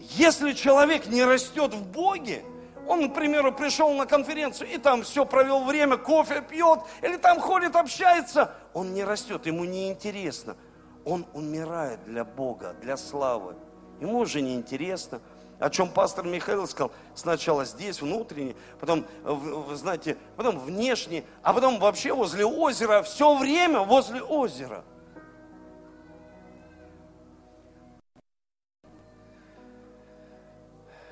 Если 0.00 0.52
человек 0.52 1.06
не 1.06 1.24
растет 1.24 1.74
в 1.74 1.86
Боге, 1.92 2.42
он, 2.88 3.10
к 3.10 3.14
примеру, 3.14 3.52
пришел 3.52 3.92
на 3.92 4.06
конференцию 4.06 4.70
и 4.72 4.78
там 4.78 5.02
все 5.02 5.24
провел 5.24 5.64
время, 5.64 5.98
кофе 5.98 6.42
пьет, 6.42 6.80
или 7.02 7.16
там 7.16 7.38
ходит, 7.38 7.76
общается, 7.76 8.54
он 8.72 8.92
не 8.92 9.04
растет, 9.04 9.46
ему 9.46 9.64
не 9.64 9.90
интересно. 9.90 10.56
Он 11.04 11.26
умирает 11.32 12.04
для 12.04 12.24
Бога, 12.24 12.74
для 12.80 12.96
славы. 12.96 13.56
Ему 14.00 14.18
уже 14.18 14.40
не 14.40 14.54
интересно, 14.54 15.20
о 15.62 15.70
чем 15.70 15.88
пастор 15.88 16.26
Михаил 16.26 16.66
сказал, 16.66 16.90
сначала 17.14 17.64
здесь, 17.64 18.02
внутренне, 18.02 18.56
потом, 18.80 19.06
вы 19.22 19.76
знаете, 19.76 20.16
потом 20.36 20.58
внешне, 20.58 21.24
а 21.42 21.52
потом 21.52 21.78
вообще 21.78 22.12
возле 22.12 22.44
озера, 22.44 23.02
все 23.02 23.38
время 23.38 23.80
возле 23.80 24.20
озера. 24.20 24.84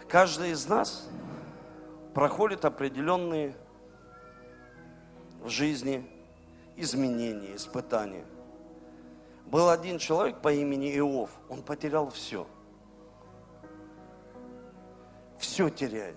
Каждый 0.08 0.50
из 0.50 0.66
нас 0.66 1.08
проходит 2.12 2.64
определенные 2.64 3.54
в 5.40 5.48
жизни 5.48 6.04
изменения, 6.76 7.54
испытания. 7.54 8.24
Был 9.46 9.68
один 9.68 9.98
человек 9.98 10.40
по 10.40 10.52
имени 10.52 10.90
Иов, 10.96 11.30
он 11.48 11.62
потерял 11.62 12.10
все– 12.10 12.48
все 15.50 15.68
теряет, 15.68 16.16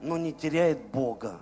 но 0.00 0.16
не 0.16 0.32
теряет 0.32 0.86
Бога. 0.86 1.38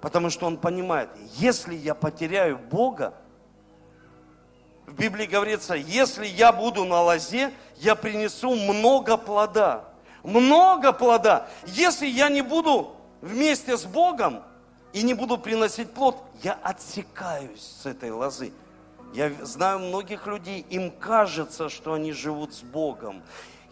Потому 0.00 0.30
что 0.30 0.46
он 0.46 0.56
понимает, 0.56 1.10
если 1.34 1.74
я 1.74 1.94
потеряю 1.94 2.58
Бога, 2.58 3.14
В 4.86 4.94
Библии 4.94 5.26
говорится, 5.26 5.74
если 5.74 6.26
я 6.26 6.52
буду 6.52 6.84
на 6.84 7.00
лозе, 7.02 7.52
я 7.76 7.94
принесу 7.94 8.54
много 8.54 9.16
плода. 9.16 9.84
Много 10.22 10.92
плода. 10.92 11.48
Если 11.66 12.06
я 12.06 12.28
не 12.28 12.42
буду 12.42 12.94
вместе 13.20 13.76
с 13.76 13.84
Богом 13.84 14.42
и 14.92 15.02
не 15.02 15.14
буду 15.14 15.38
приносить 15.38 15.90
плод, 15.92 16.22
я 16.42 16.58
отсекаюсь 16.62 17.62
с 17.62 17.86
этой 17.86 18.10
лозы. 18.10 18.52
Я 19.14 19.30
знаю 19.42 19.78
многих 19.78 20.26
людей, 20.26 20.66
им 20.68 20.90
кажется, 20.90 21.68
что 21.68 21.94
они 21.94 22.12
живут 22.12 22.54
с 22.54 22.62
Богом. 22.62 23.22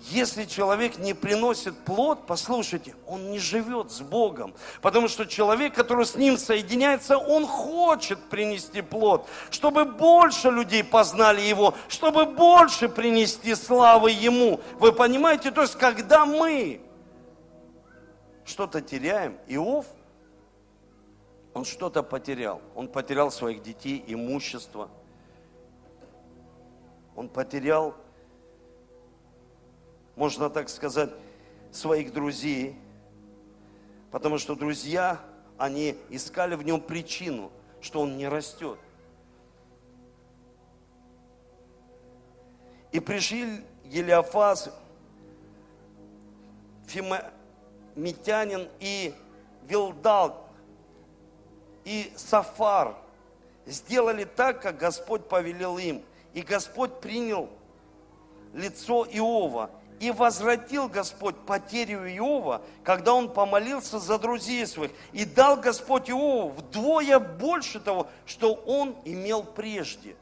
Если 0.08 0.46
человек 0.46 0.98
не 0.98 1.12
приносит 1.12 1.76
плод, 1.84 2.26
послушайте, 2.26 2.94
он 3.06 3.30
не 3.30 3.38
живет 3.38 3.90
с 3.90 4.00
Богом. 4.00 4.54
Потому 4.80 5.08
что 5.08 5.26
человек, 5.26 5.74
который 5.74 6.06
с 6.06 6.14
ним 6.14 6.38
соединяется, 6.38 7.18
он 7.18 7.46
хочет 7.46 8.18
принести 8.30 8.80
плод, 8.80 9.28
чтобы 9.50 9.84
больше 9.84 10.50
людей 10.50 10.82
познали 10.82 11.42
его, 11.42 11.74
чтобы 11.88 12.24
больше 12.24 12.88
принести 12.88 13.54
славы 13.54 14.10
ему. 14.10 14.60
Вы 14.78 14.92
понимаете? 14.92 15.50
То 15.50 15.62
есть, 15.62 15.74
когда 15.76 16.24
мы 16.24 16.80
что-то 18.46 18.80
теряем, 18.80 19.36
Иов, 19.48 19.84
он 21.52 21.66
что-то 21.66 22.02
потерял. 22.02 22.62
Он 22.74 22.88
потерял 22.88 23.30
своих 23.30 23.62
детей, 23.62 24.02
имущество. 24.06 24.88
Он 27.14 27.28
потерял 27.28 27.94
можно 30.16 30.50
так 30.50 30.68
сказать, 30.68 31.10
своих 31.72 32.12
друзей, 32.12 32.76
потому 34.10 34.38
что 34.38 34.54
друзья, 34.54 35.20
они 35.56 35.96
искали 36.08 36.54
в 36.54 36.62
нем 36.62 36.80
причину, 36.80 37.50
что 37.80 38.00
он 38.00 38.16
не 38.16 38.28
растет. 38.28 38.78
И 42.92 42.98
пришли 42.98 43.64
Елиафаз, 43.84 44.74
Фимитянин 46.86 48.68
и 48.80 49.14
Вилдал, 49.68 50.48
и 51.84 52.12
Сафар 52.16 52.96
сделали 53.66 54.24
так, 54.24 54.60
как 54.60 54.76
Господь 54.76 55.28
повелел 55.28 55.78
им. 55.78 56.02
И 56.34 56.42
Господь 56.42 57.00
принял 57.00 57.48
лицо 58.52 59.06
Иова 59.06 59.70
и 60.00 60.10
возвратил 60.10 60.88
Господь 60.88 61.36
потерю 61.36 62.06
Иова, 62.08 62.62
когда 62.82 63.12
он 63.12 63.30
помолился 63.30 63.98
за 63.98 64.18
друзей 64.18 64.66
своих. 64.66 64.92
И 65.12 65.26
дал 65.26 65.58
Господь 65.58 66.08
Иову 66.08 66.48
вдвое 66.48 67.18
больше 67.18 67.78
того, 67.78 68.08
что 68.24 68.54
он 68.54 68.96
имел 69.04 69.44
прежде. 69.44 70.16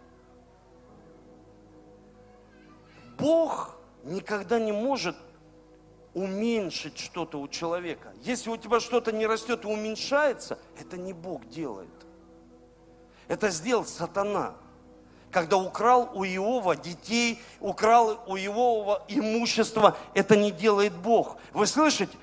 Бог 3.17 3.79
никогда 4.03 4.59
не 4.59 4.73
может 4.73 5.17
уменьшить 6.13 6.99
что-то 6.99 7.41
у 7.41 7.47
человека. 7.47 8.13
Если 8.23 8.51
у 8.51 8.57
тебя 8.57 8.81
что-то 8.81 9.13
не 9.13 9.27
растет 9.29 9.65
и 9.65 9.69
уменьшается, 9.69 10.59
это 10.81 10.97
не 10.97 11.13
Бог 11.13 11.49
делает. 11.49 11.89
Это 13.29 13.49
сделал 13.51 13.85
сатана 13.85 14.57
когда 15.31 15.57
украл 15.57 16.11
у 16.15 16.25
Иова 16.25 16.77
детей, 16.77 17.41
украл 17.61 18.19
у 18.27 18.37
Иова 18.37 19.03
имущество, 19.09 19.97
это 20.15 20.37
не 20.37 20.51
делает 20.51 20.95
Бог. 20.95 21.37
Вы 21.53 21.67
слышите? 21.67 22.17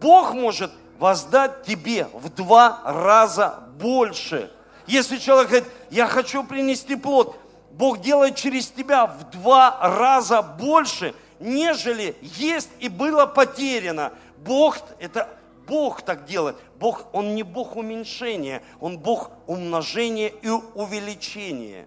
Бог 0.00 0.34
может 0.34 0.72
воздать 0.98 1.64
тебе 1.64 2.08
в 2.12 2.28
два 2.30 2.80
раза 2.84 3.64
больше. 3.78 4.50
Если 4.86 5.18
человек 5.18 5.50
говорит, 5.50 5.68
я 5.90 6.06
хочу 6.06 6.44
принести 6.44 6.96
плод, 6.96 7.36
Бог 7.72 8.00
делает 8.00 8.36
через 8.36 8.68
тебя 8.68 9.06
в 9.06 9.30
два 9.30 9.78
раза 9.82 10.42
больше, 10.42 11.14
нежели 11.40 12.16
есть 12.22 12.70
и 12.78 12.88
было 12.88 13.26
потеряно. 13.26 14.12
Бог, 14.38 14.78
это 14.98 15.28
Бог 15.66 16.02
так 16.02 16.24
делает. 16.24 16.56
Бог, 16.78 17.06
Он 17.12 17.34
не 17.34 17.42
Бог 17.42 17.76
уменьшения, 17.76 18.62
Он 18.80 18.98
Бог 18.98 19.30
умножения 19.46 20.28
и 20.28 20.48
увеличения. 20.48 21.86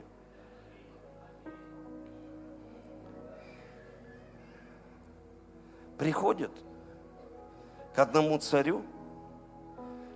Приходит 5.99 6.51
к 7.93 7.99
одному 7.99 8.39
царю, 8.39 8.83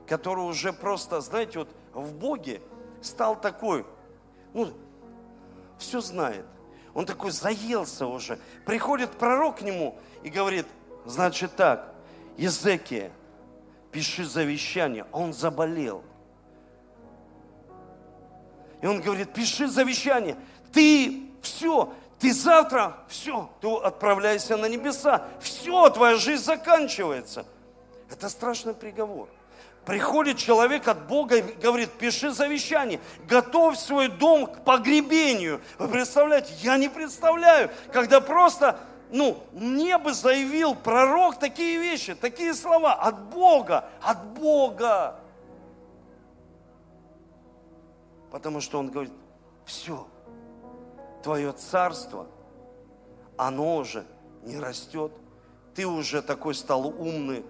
который 0.08 0.39
уже 0.39 0.72
просто, 0.74 1.22
знаете, 1.22 1.60
вот 1.60 1.69
в 1.93 2.13
Боге 2.15 2.62
стал 3.02 3.39
такой, 3.39 3.86
ну, 4.54 4.72
все 5.78 6.00
знает. 6.00 6.46
Он 6.93 7.06
такой 7.06 7.32
заелся 7.32 8.08
уже. 8.08 8.39
Приходит 8.65 9.12
пророк 9.12 9.58
к 9.58 9.62
нему 9.62 10.00
и 10.24 10.30
говорит, 10.30 10.65
значит 11.06 11.56
так, 11.56 11.93
Езекия, 12.38 13.12
пиши 13.91 14.26
завещание. 14.26 15.06
Он 15.12 15.34
заболел. 15.34 16.04
И 18.82 18.88
он 18.88 19.02
говорит, 19.02 19.34
пиши 19.34 19.67
завещание. 19.67 20.38
Ты 20.72 21.30
все, 21.41 21.93
ты 22.24 22.32
завтра, 22.32 22.96
все, 23.10 23.50
ты 23.60 23.68
отправляешься 23.68 24.56
на 24.56 24.68
небеса. 24.68 25.28
Все, 25.42 25.90
твоя 25.90 26.16
жизнь 26.16 26.42
заканчивается. 26.42 27.46
Это 28.10 28.30
страшный 28.30 28.74
приговор. 28.74 29.28
Приходит 29.86 30.38
человек 30.38 30.88
от 30.88 31.06
Бога 31.06 31.36
и 31.36 31.42
говорит, 31.42 31.92
пиши 31.92 32.32
завещание, 32.32 33.02
готовь 33.28 33.78
свой 33.78 34.08
дом 34.08 34.48
к 34.48 34.64
погребению. 34.64 35.60
Вы 35.78 35.90
представляете? 35.90 36.54
Я 36.60 36.78
не 36.78 36.88
представляю, 36.88 37.70
когда 37.92 38.22
просто, 38.22 38.80
ну, 39.12 39.44
мне 39.52 39.98
бы 39.98 40.14
заявил 40.14 40.76
пророк 40.76 41.40
такие 41.40 41.78
вещи, 41.78 42.16
такие 42.16 42.54
слова 42.54 42.94
от 42.94 43.22
Бога, 43.32 43.90
от 44.02 44.24
Бога. 44.28 45.20
Потому 48.32 48.62
что 48.62 48.80
он 48.80 48.92
говорит, 48.92 49.12
все, 49.66 50.08
твое 51.24 51.54
царство, 51.54 52.28
оно 53.38 53.78
уже 53.78 54.06
не 54.44 54.60
растет. 54.60 55.12
Ты 55.74 55.88
уже 55.88 56.22
такой 56.22 56.54
стал 56.54 56.86
умный, 56.86 57.44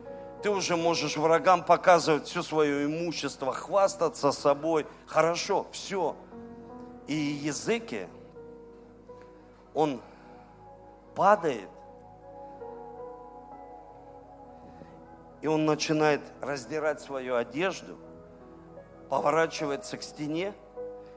ты 0.43 0.49
уже 0.49 0.77
можешь 0.77 1.17
врагам 1.17 1.63
показывать 1.63 2.27
все 2.27 2.41
свое 2.41 2.85
имущество, 2.85 3.51
хвастаться 3.51 4.31
собой. 4.31 4.85
Хорошо, 5.07 5.67
все. 5.71 6.15
И 7.07 7.13
языки, 7.13 8.07
он 9.73 10.01
падает, 11.15 11.69
и 15.41 15.47
он 15.47 15.65
начинает 15.65 16.21
раздирать 16.39 17.01
свою 17.01 17.35
одежду, 17.35 17.97
поворачивается 19.09 19.97
к 19.97 20.03
стене 20.03 20.53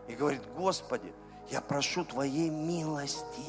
и 0.08 0.14
говорит, 0.14 0.42
Господи, 0.56 1.12
я 1.50 1.60
прошу 1.60 2.04
Твоей 2.04 2.50
милости. 2.50 3.42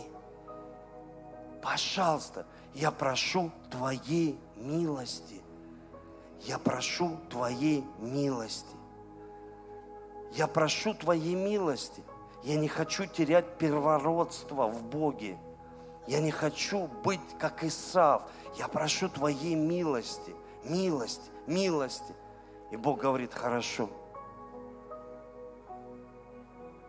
Пожалуйста, 1.61 2.45
я 2.73 2.91
прошу 2.91 3.51
Твоей 3.71 4.39
милости. 4.55 5.41
Я 6.41 6.59
прошу 6.59 7.17
Твоей 7.29 7.83
милости. 7.99 8.75
Я 10.33 10.47
прошу 10.47 10.93
Твоей 10.93 11.35
милости. 11.35 12.03
Я 12.43 12.55
не 12.57 12.67
хочу 12.67 13.05
терять 13.05 13.57
первородство 13.57 14.67
в 14.67 14.83
Боге. 14.83 15.37
Я 16.05 16.21
не 16.21 16.31
хочу 16.31 16.87
быть 17.03 17.19
как 17.39 17.63
Исав. 17.63 18.23
Я 18.57 18.67
прошу 18.67 19.09
Твоей 19.09 19.55
милости, 19.55 20.35
милости, 20.63 21.29
милости. 21.47 22.13
И 22.71 22.77
Бог 22.77 22.99
говорит, 22.99 23.33
хорошо, 23.33 23.89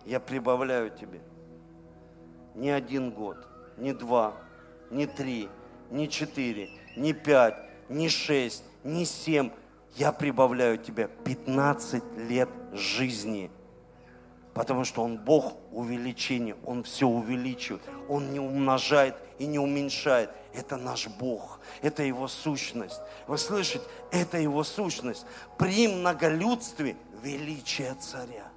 я 0.09 0.21
прибавляю 0.21 0.91
тебе. 0.91 1.21
Не 2.55 2.71
один 2.71 3.11
год, 3.11 3.47
не 3.77 3.93
два, 3.93 4.35
не 4.91 5.07
три, 5.07 5.51
не 5.91 6.09
четыре, 6.09 6.71
не 6.97 7.13
пять, 7.13 7.57
не 7.91 8.09
шесть, 8.09 8.65
не 8.85 9.05
семь. 9.05 9.51
Я 9.97 10.13
прибавляю 10.13 10.79
тебе 10.79 11.11
15 11.25 12.03
лет 12.17 12.49
жизни. 12.73 13.51
Потому 14.55 14.85
что 14.85 15.03
Он 15.03 15.19
Бог 15.19 15.53
увеличения, 15.73 16.57
Он 16.65 16.85
все 16.85 17.07
увеличивает, 17.07 17.83
Он 18.09 18.33
не 18.33 18.41
умножает 18.41 19.15
и 19.39 19.47
не 19.47 19.59
уменьшает. 19.59 20.31
Это 20.55 20.79
наш 20.79 21.07
Бог, 21.07 21.61
это 21.83 22.03
Его 22.03 22.29
сущность. 22.29 23.01
Вы 23.27 23.37
слышите, 23.37 23.85
это 24.11 24.39
Его 24.39 24.65
сущность. 24.65 25.27
При 25.59 25.87
многолюдстве 25.87 26.97
величие 27.23 27.95
царя. 27.95 28.51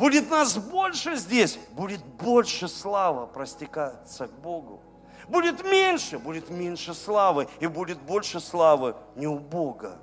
Будет 0.00 0.30
нас 0.30 0.56
больше 0.56 1.14
здесь, 1.16 1.58
будет 1.72 2.02
больше 2.02 2.68
слава 2.68 3.26
простекаться 3.26 4.28
к 4.28 4.32
Богу. 4.32 4.80
Будет 5.28 5.62
меньше, 5.62 6.18
будет 6.18 6.48
меньше 6.48 6.94
славы, 6.94 7.48
и 7.60 7.66
будет 7.66 8.00
больше 8.00 8.40
славы 8.40 8.96
не 9.14 9.26
у 9.26 9.38
Бога. 9.38 9.98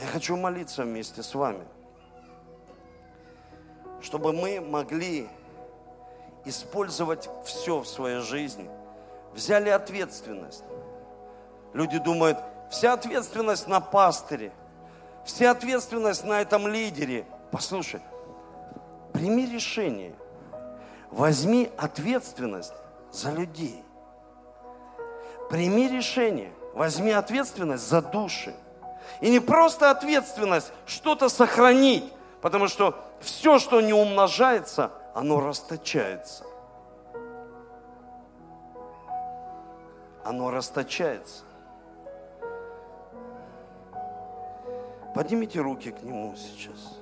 Я 0.00 0.08
хочу 0.08 0.36
молиться 0.36 0.82
вместе 0.82 1.22
с 1.22 1.32
вами, 1.36 1.64
чтобы 4.00 4.32
мы 4.32 4.60
могли 4.60 5.28
использовать 6.44 7.30
все 7.44 7.78
в 7.78 7.86
своей 7.86 8.22
жизни, 8.22 8.68
взяли 9.34 9.68
ответственность. 9.68 10.64
Люди 11.74 11.98
думают, 11.98 12.38
вся 12.72 12.94
ответственность 12.94 13.68
на 13.68 13.78
пастыре, 13.78 14.52
вся 15.26 15.50
ответственность 15.50 16.24
на 16.24 16.40
этом 16.40 16.66
лидере. 16.68 17.26
Послушай, 17.50 18.00
прими 19.12 19.44
решение, 19.44 20.14
возьми 21.10 21.70
ответственность 21.76 22.72
за 23.12 23.30
людей. 23.32 23.82
Прими 25.50 25.88
решение, 25.88 26.52
возьми 26.74 27.12
ответственность 27.12 27.86
за 27.86 28.00
души. 28.00 28.54
И 29.20 29.30
не 29.30 29.40
просто 29.40 29.90
ответственность 29.90 30.72
что-то 30.86 31.28
сохранить, 31.28 32.12
потому 32.40 32.68
что 32.68 32.96
все, 33.20 33.58
что 33.58 33.80
не 33.80 33.92
умножается, 33.92 34.90
оно 35.14 35.40
расточается. 35.40 36.44
Оно 40.24 40.50
расточается. 40.50 41.45
Поднимите 45.16 45.60
руки 45.60 45.92
к 45.92 46.02
Нему 46.02 46.34
сейчас. 46.36 46.98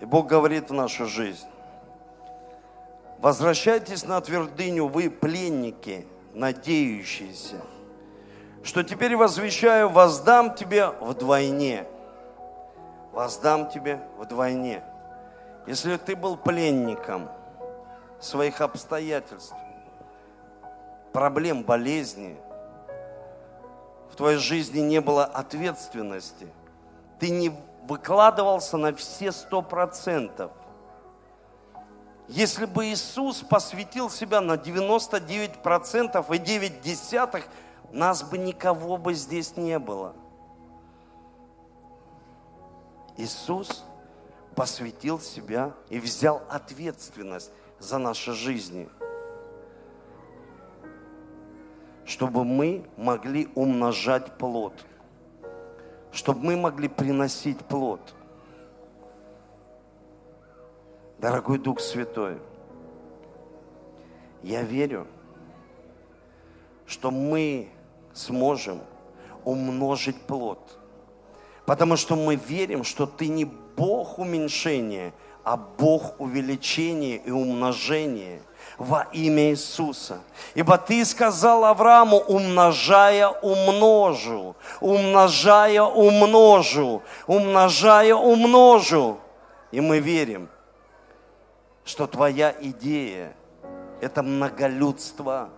И 0.00 0.04
Бог 0.04 0.26
говорит 0.26 0.70
в 0.70 0.72
нашу 0.72 1.06
жизнь. 1.06 1.46
Возвращайтесь 3.20 4.04
на 4.04 4.20
твердыню, 4.20 4.88
вы 4.88 5.08
пленники, 5.08 6.04
надеющиеся, 6.34 7.60
что 8.64 8.82
теперь 8.82 9.14
возвещаю, 9.14 9.88
воздам 9.88 10.56
тебе 10.56 10.88
вдвойне. 10.88 11.86
Воздам 13.12 13.70
тебе 13.70 14.00
вдвойне. 14.18 14.82
Если 15.68 15.96
ты 15.96 16.16
был 16.16 16.36
пленником 16.36 17.28
своих 18.18 18.60
обстоятельств, 18.62 19.54
проблем, 21.12 21.62
болезни, 21.62 22.36
в 24.10 24.16
твоей 24.16 24.38
жизни 24.38 24.80
не 24.80 25.00
было 25.00 25.24
ответственности, 25.24 26.46
ты 27.18 27.30
не 27.30 27.52
выкладывался 27.88 28.76
на 28.76 28.94
все 28.94 29.32
сто 29.32 29.62
процентов, 29.62 30.52
если 32.30 32.64
бы 32.64 32.86
Иисус 32.86 33.38
посвятил 33.38 34.08
себя 34.08 34.40
на 34.40 34.52
99% 34.52 36.34
и 36.34 36.38
9 36.38 36.80
десятых, 36.80 37.44
нас 37.90 38.22
бы 38.22 38.38
никого 38.38 38.96
бы 38.98 39.14
здесь 39.14 39.56
не 39.56 39.80
было. 39.80 40.14
Иисус 43.16 43.84
посвятил 44.54 45.18
себя 45.18 45.72
и 45.88 45.98
взял 45.98 46.40
ответственность 46.48 47.50
за 47.80 47.98
наши 47.98 48.32
жизни, 48.32 48.88
чтобы 52.10 52.44
мы 52.44 52.84
могли 52.96 53.48
умножать 53.54 54.36
плод, 54.36 54.74
чтобы 56.12 56.40
мы 56.44 56.56
могли 56.56 56.88
приносить 56.88 57.58
плод– 57.58 58.00
Дорогой 61.20 61.58
Дух 61.58 61.80
Святой, 61.80 62.38
я 64.42 64.62
верю, 64.62 65.06
что 66.86 67.10
мы 67.10 67.68
сможем 68.14 68.80
умножить 69.44 70.18
плод. 70.22 70.78
Потому 71.66 71.96
что 71.98 72.16
мы 72.16 72.36
верим, 72.36 72.84
что 72.84 73.06
ты 73.06 73.28
не 73.28 73.44
Бог 73.44 74.18
уменьшения, 74.18 75.12
а 75.50 75.56
Бог 75.56 76.20
увеличения 76.20 77.16
и 77.16 77.32
умножения 77.32 78.40
во 78.78 79.08
имя 79.12 79.50
Иисуса. 79.50 80.20
Ибо 80.54 80.78
ты 80.78 81.04
сказал 81.04 81.64
Аврааму, 81.64 82.18
умножая, 82.18 83.26
умножу, 83.26 84.54
умножая, 84.80 85.82
умножу, 85.82 87.02
умножая, 87.26 88.14
умножу. 88.14 89.18
И 89.72 89.80
мы 89.80 89.98
верим– 89.98 90.48
что 91.84 92.06
твоя 92.06 92.54
идея– 92.60 93.34
это 94.00 94.22
многолюдство, 94.22 95.48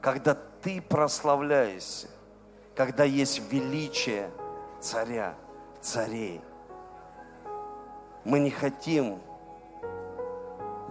когда 0.00 0.36
ты 0.60 0.82
прославляешься, 0.82 2.08
когда 2.74 3.04
есть 3.04 3.40
величие 3.52 4.28
царя, 4.80 5.36
царей. 5.80 6.40
Мы 8.24 8.38
не 8.38 8.50
хотим 8.50 9.18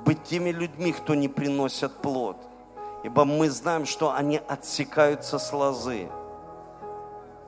быть 0.05 0.23
теми 0.23 0.51
людьми, 0.51 0.91
кто 0.91 1.15
не 1.15 1.27
приносят 1.27 2.01
плод, 2.01 2.37
ибо 3.03 3.25
мы 3.25 3.49
знаем, 3.49 3.85
что 3.85 4.13
они 4.13 4.39
отсекаются 4.47 5.39
с 5.39 5.51
лозы. 5.51 6.09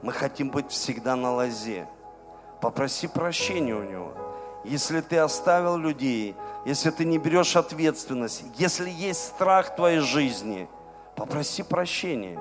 Мы 0.01 0.11
хотим 0.11 0.49
быть 0.49 0.71
всегда 0.71 1.15
на 1.15 1.33
лозе. 1.33 1.87
Попроси 2.61 3.07
прощения 3.07 3.75
у 3.75 3.83
него. 3.83 4.13
Если 4.63 5.01
ты 5.01 5.17
оставил 5.17 5.77
людей, 5.77 6.35
если 6.65 6.89
ты 6.89 7.05
не 7.05 7.19
берешь 7.19 7.55
ответственность, 7.55 8.43
если 8.55 8.89
есть 8.89 9.27
страх 9.27 9.67
в 9.67 9.75
твоей 9.75 9.99
жизни, 9.99 10.67
попроси 11.15 11.61
прощения. 11.61 12.39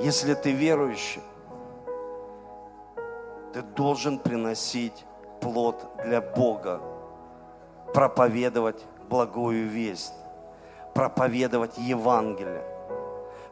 Если 0.00 0.34
ты 0.34 0.50
верующий, 0.50 1.22
ты 3.52 3.62
должен 3.62 4.18
приносить 4.18 5.04
плод 5.40 5.84
для 6.04 6.20
Бога, 6.20 6.80
проповедовать 7.92 8.84
благую 9.08 9.68
весть, 9.68 10.14
проповедовать 10.94 11.76
Евангелие, 11.78 12.64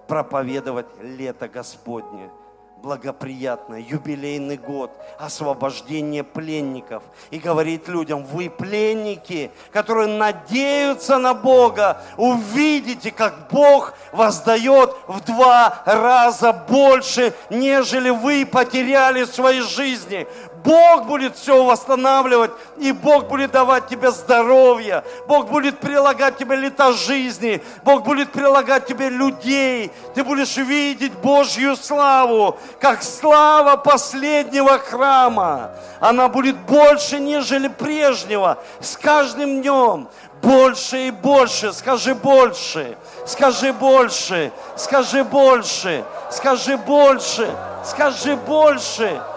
проповедовать 0.07 0.87
лето 1.01 1.49
Господне– 1.49 2.31
благоприятное, 2.83 3.81
юбилейный 3.81 4.57
год, 4.57 4.91
освобождение 5.19 6.25
пленников. 6.25 7.03
И 7.31 7.39
говорит 7.39 7.89
людям, 7.89 8.25
вы 8.25 8.49
пленники, 8.49 9.51
которые 9.71 10.09
надеются 10.09 11.19
на 11.19 11.35
Бога, 11.35 12.03
увидите, 12.17 13.11
как 13.11 13.49
Бог 13.51 13.95
воздает 14.13 14.97
в 15.07 15.21
два 15.21 15.83
раза 15.85 16.53
больше, 16.53 17.35
нежели 17.51 18.11
вы 18.11 18.47
потеряли 18.47 19.25
в 19.25 19.35
своей 19.35 19.63
жизни. 19.63 20.27
Бог 20.65 21.07
будет 21.07 21.37
все 21.37 21.65
восстанавливать, 21.65 22.51
и 22.77 22.93
Бог 22.93 23.29
будет 23.29 23.53
давать 23.53 23.89
тебе 23.89 24.11
здоровье, 24.11 25.05
Бог 25.27 25.49
будет 25.49 25.79
прилагать 25.79 26.37
тебе 26.37 26.57
лета 26.57 26.93
жизни, 26.93 27.63
Бог 27.83 28.03
будет 28.05 28.33
прилагать 28.33 28.87
тебе 28.87 29.09
людей, 29.09 29.91
ты 30.15 30.23
будешь 30.25 30.57
видеть 30.57 31.13
Божью 31.15 31.77
славу, 31.77 32.59
как 32.81 33.03
слава 33.03 33.77
последнего 33.77 34.79
храма. 34.79 35.71
Она 36.01 36.29
будет 36.29 36.57
больше, 36.57 37.19
нежели 37.19 37.69
прежнего, 37.69 38.59
с 38.81 38.97
каждым 38.97 39.63
днем 39.63 40.09
больше 40.43 41.09
и 41.09 41.11
больше, 41.11 41.73
скажи 41.73 42.15
больше, 42.15 42.97
скажи 43.27 43.73
больше, 43.73 44.53
скажи 44.77 45.23
больше, 45.25 46.03
скажи 46.31 46.77
больше, 46.77 47.55
скажи 47.85 48.37
больше. 48.37 49.01
Скажи, 49.11 49.30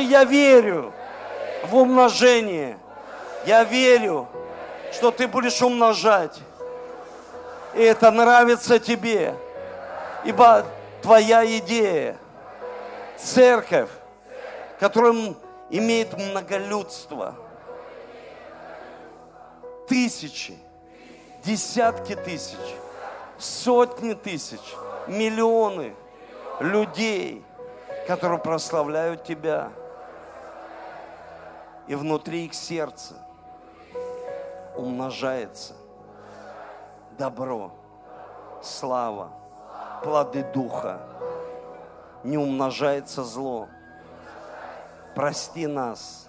я 0.00 0.24
верю 0.24 0.92
в 1.64 1.76
умножение. 1.76 2.78
Я 3.46 3.64
верю, 3.64 4.28
что 4.92 5.10
ты 5.10 5.26
будешь 5.26 5.60
умножать. 5.62 6.38
И 7.74 7.82
это 7.82 8.10
нравится 8.10 8.78
тебе. 8.78 9.34
Ибо 10.24 10.64
твоя 11.00 11.44
идея, 11.58 12.16
церковь, 13.16 13.90
которая 14.78 15.34
имеет 15.70 16.16
многолюдство, 16.16 17.34
тысячи, 19.88 20.56
десятки 21.44 22.14
тысяч, 22.14 22.58
сотни 23.38 24.12
тысяч, 24.14 24.60
миллионы 25.08 25.94
людей– 26.60 27.44
которые 28.06 28.38
прославляют 28.38 29.24
Тебя. 29.24 29.70
И 31.86 31.94
внутри 31.94 32.46
их 32.46 32.54
сердца 32.54 33.14
умножается 34.76 35.74
добро, 37.18 37.72
слава, 38.62 39.30
плоды 40.02 40.44
Духа. 40.54 41.00
Не 42.24 42.38
умножается 42.38 43.24
зло. 43.24 43.68
Прости 45.14 45.66
нас, 45.66 46.28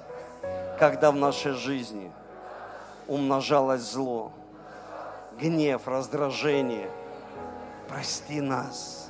когда 0.79 1.11
в 1.11 1.15
нашей 1.15 1.51
жизни 1.51 2.11
умножалось 3.07 3.81
зло, 3.81 4.31
гнев, 5.39 5.87
раздражение. 5.87 6.89
Прости 7.87 8.41
нас. 8.41 9.09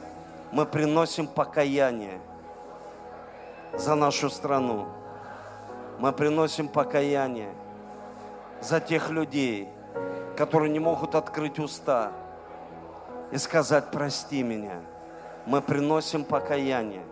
Мы 0.52 0.66
приносим 0.66 1.26
покаяние 1.26 2.20
за 3.74 3.96
нашу 3.96 4.30
страну. 4.30 4.88
Мы 6.00 6.12
приносим 6.12 6.68
покаяние 6.68 7.54
за 8.62 8.80
тех 8.80 9.10
людей, 9.10 9.70
которые 10.38 10.72
не 10.72 10.80
могут 10.80 11.16
открыть 11.16 11.60
уста 11.60 12.12
и 13.32 13.38
сказать, 13.38 13.92
прости 13.92 14.44
меня. 14.44 14.82
Мы 15.46 15.62
приносим 15.62 16.24
покаяние 16.24 17.04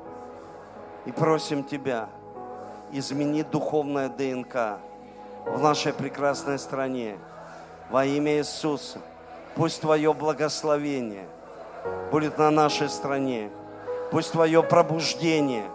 и 1.06 1.12
просим 1.12 1.64
Тебя, 1.64 2.10
измени 2.92 3.44
духовное 3.44 4.10
ДНК 4.10 4.80
в 5.46 5.62
нашей 5.62 5.94
прекрасной 5.94 6.60
стране. 6.60 7.18
Во 7.90 8.06
имя 8.06 8.38
Иисуса. 8.38 9.00
Пусть 9.56 9.82
Твое 9.82 10.14
благословение 10.14 11.26
будет 12.12 12.38
на 12.38 12.52
нашей 12.52 12.90
стране. 12.90 13.50
Пусть 14.12 14.32
Твое 14.32 14.64
пробуждение 14.64 15.66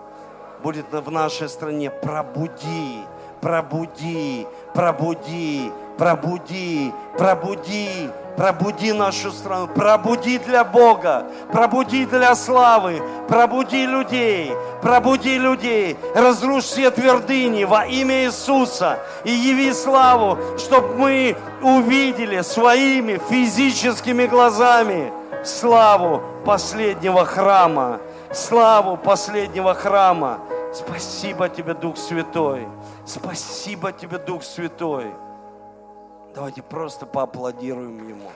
будет 0.62 0.86
в 0.90 1.10
нашей 1.10 1.48
стране. 1.48 1.90
Пробуди, 1.90 3.04
пробуди, 3.40 4.46
пробуди, 4.74 5.72
пробуди, 5.98 6.92
пробуди, 7.16 8.10
пробуди 8.36 8.92
нашу 8.92 9.32
страну, 9.32 9.68
пробуди 9.68 10.38
для 10.38 10.64
Бога, 10.64 11.26
пробуди 11.52 12.04
для 12.06 12.34
славы, 12.34 13.02
пробуди 13.28 13.86
людей, 13.86 14.52
пробуди 14.82 15.38
людей, 15.38 15.96
разрушь 16.14 16.64
все 16.64 16.90
твердыни 16.90 17.64
во 17.64 17.86
имя 17.86 18.24
Иисуса 18.24 18.98
и 19.24 19.30
яви 19.30 19.72
славу, 19.72 20.38
чтобы 20.58 20.94
мы 20.94 21.36
увидели 21.62 22.42
своими 22.42 23.20
физическими 23.28 24.26
глазами 24.26 25.12
славу 25.44 26.22
последнего 26.44 27.24
храма, 27.24 28.00
славу 28.32 28.96
последнего 28.96 29.74
храма. 29.74 30.40
Спасибо 30.72 31.48
тебе, 31.48 31.74
Дух 31.74 31.96
Святой. 31.96 32.66
Спасибо 33.04 33.92
тебе, 33.92 34.18
Дух 34.18 34.42
Святой. 34.42 35.12
Давайте 36.34 36.62
просто 36.62 37.06
поаплодируем 37.06 38.08
Ему. 38.08 38.30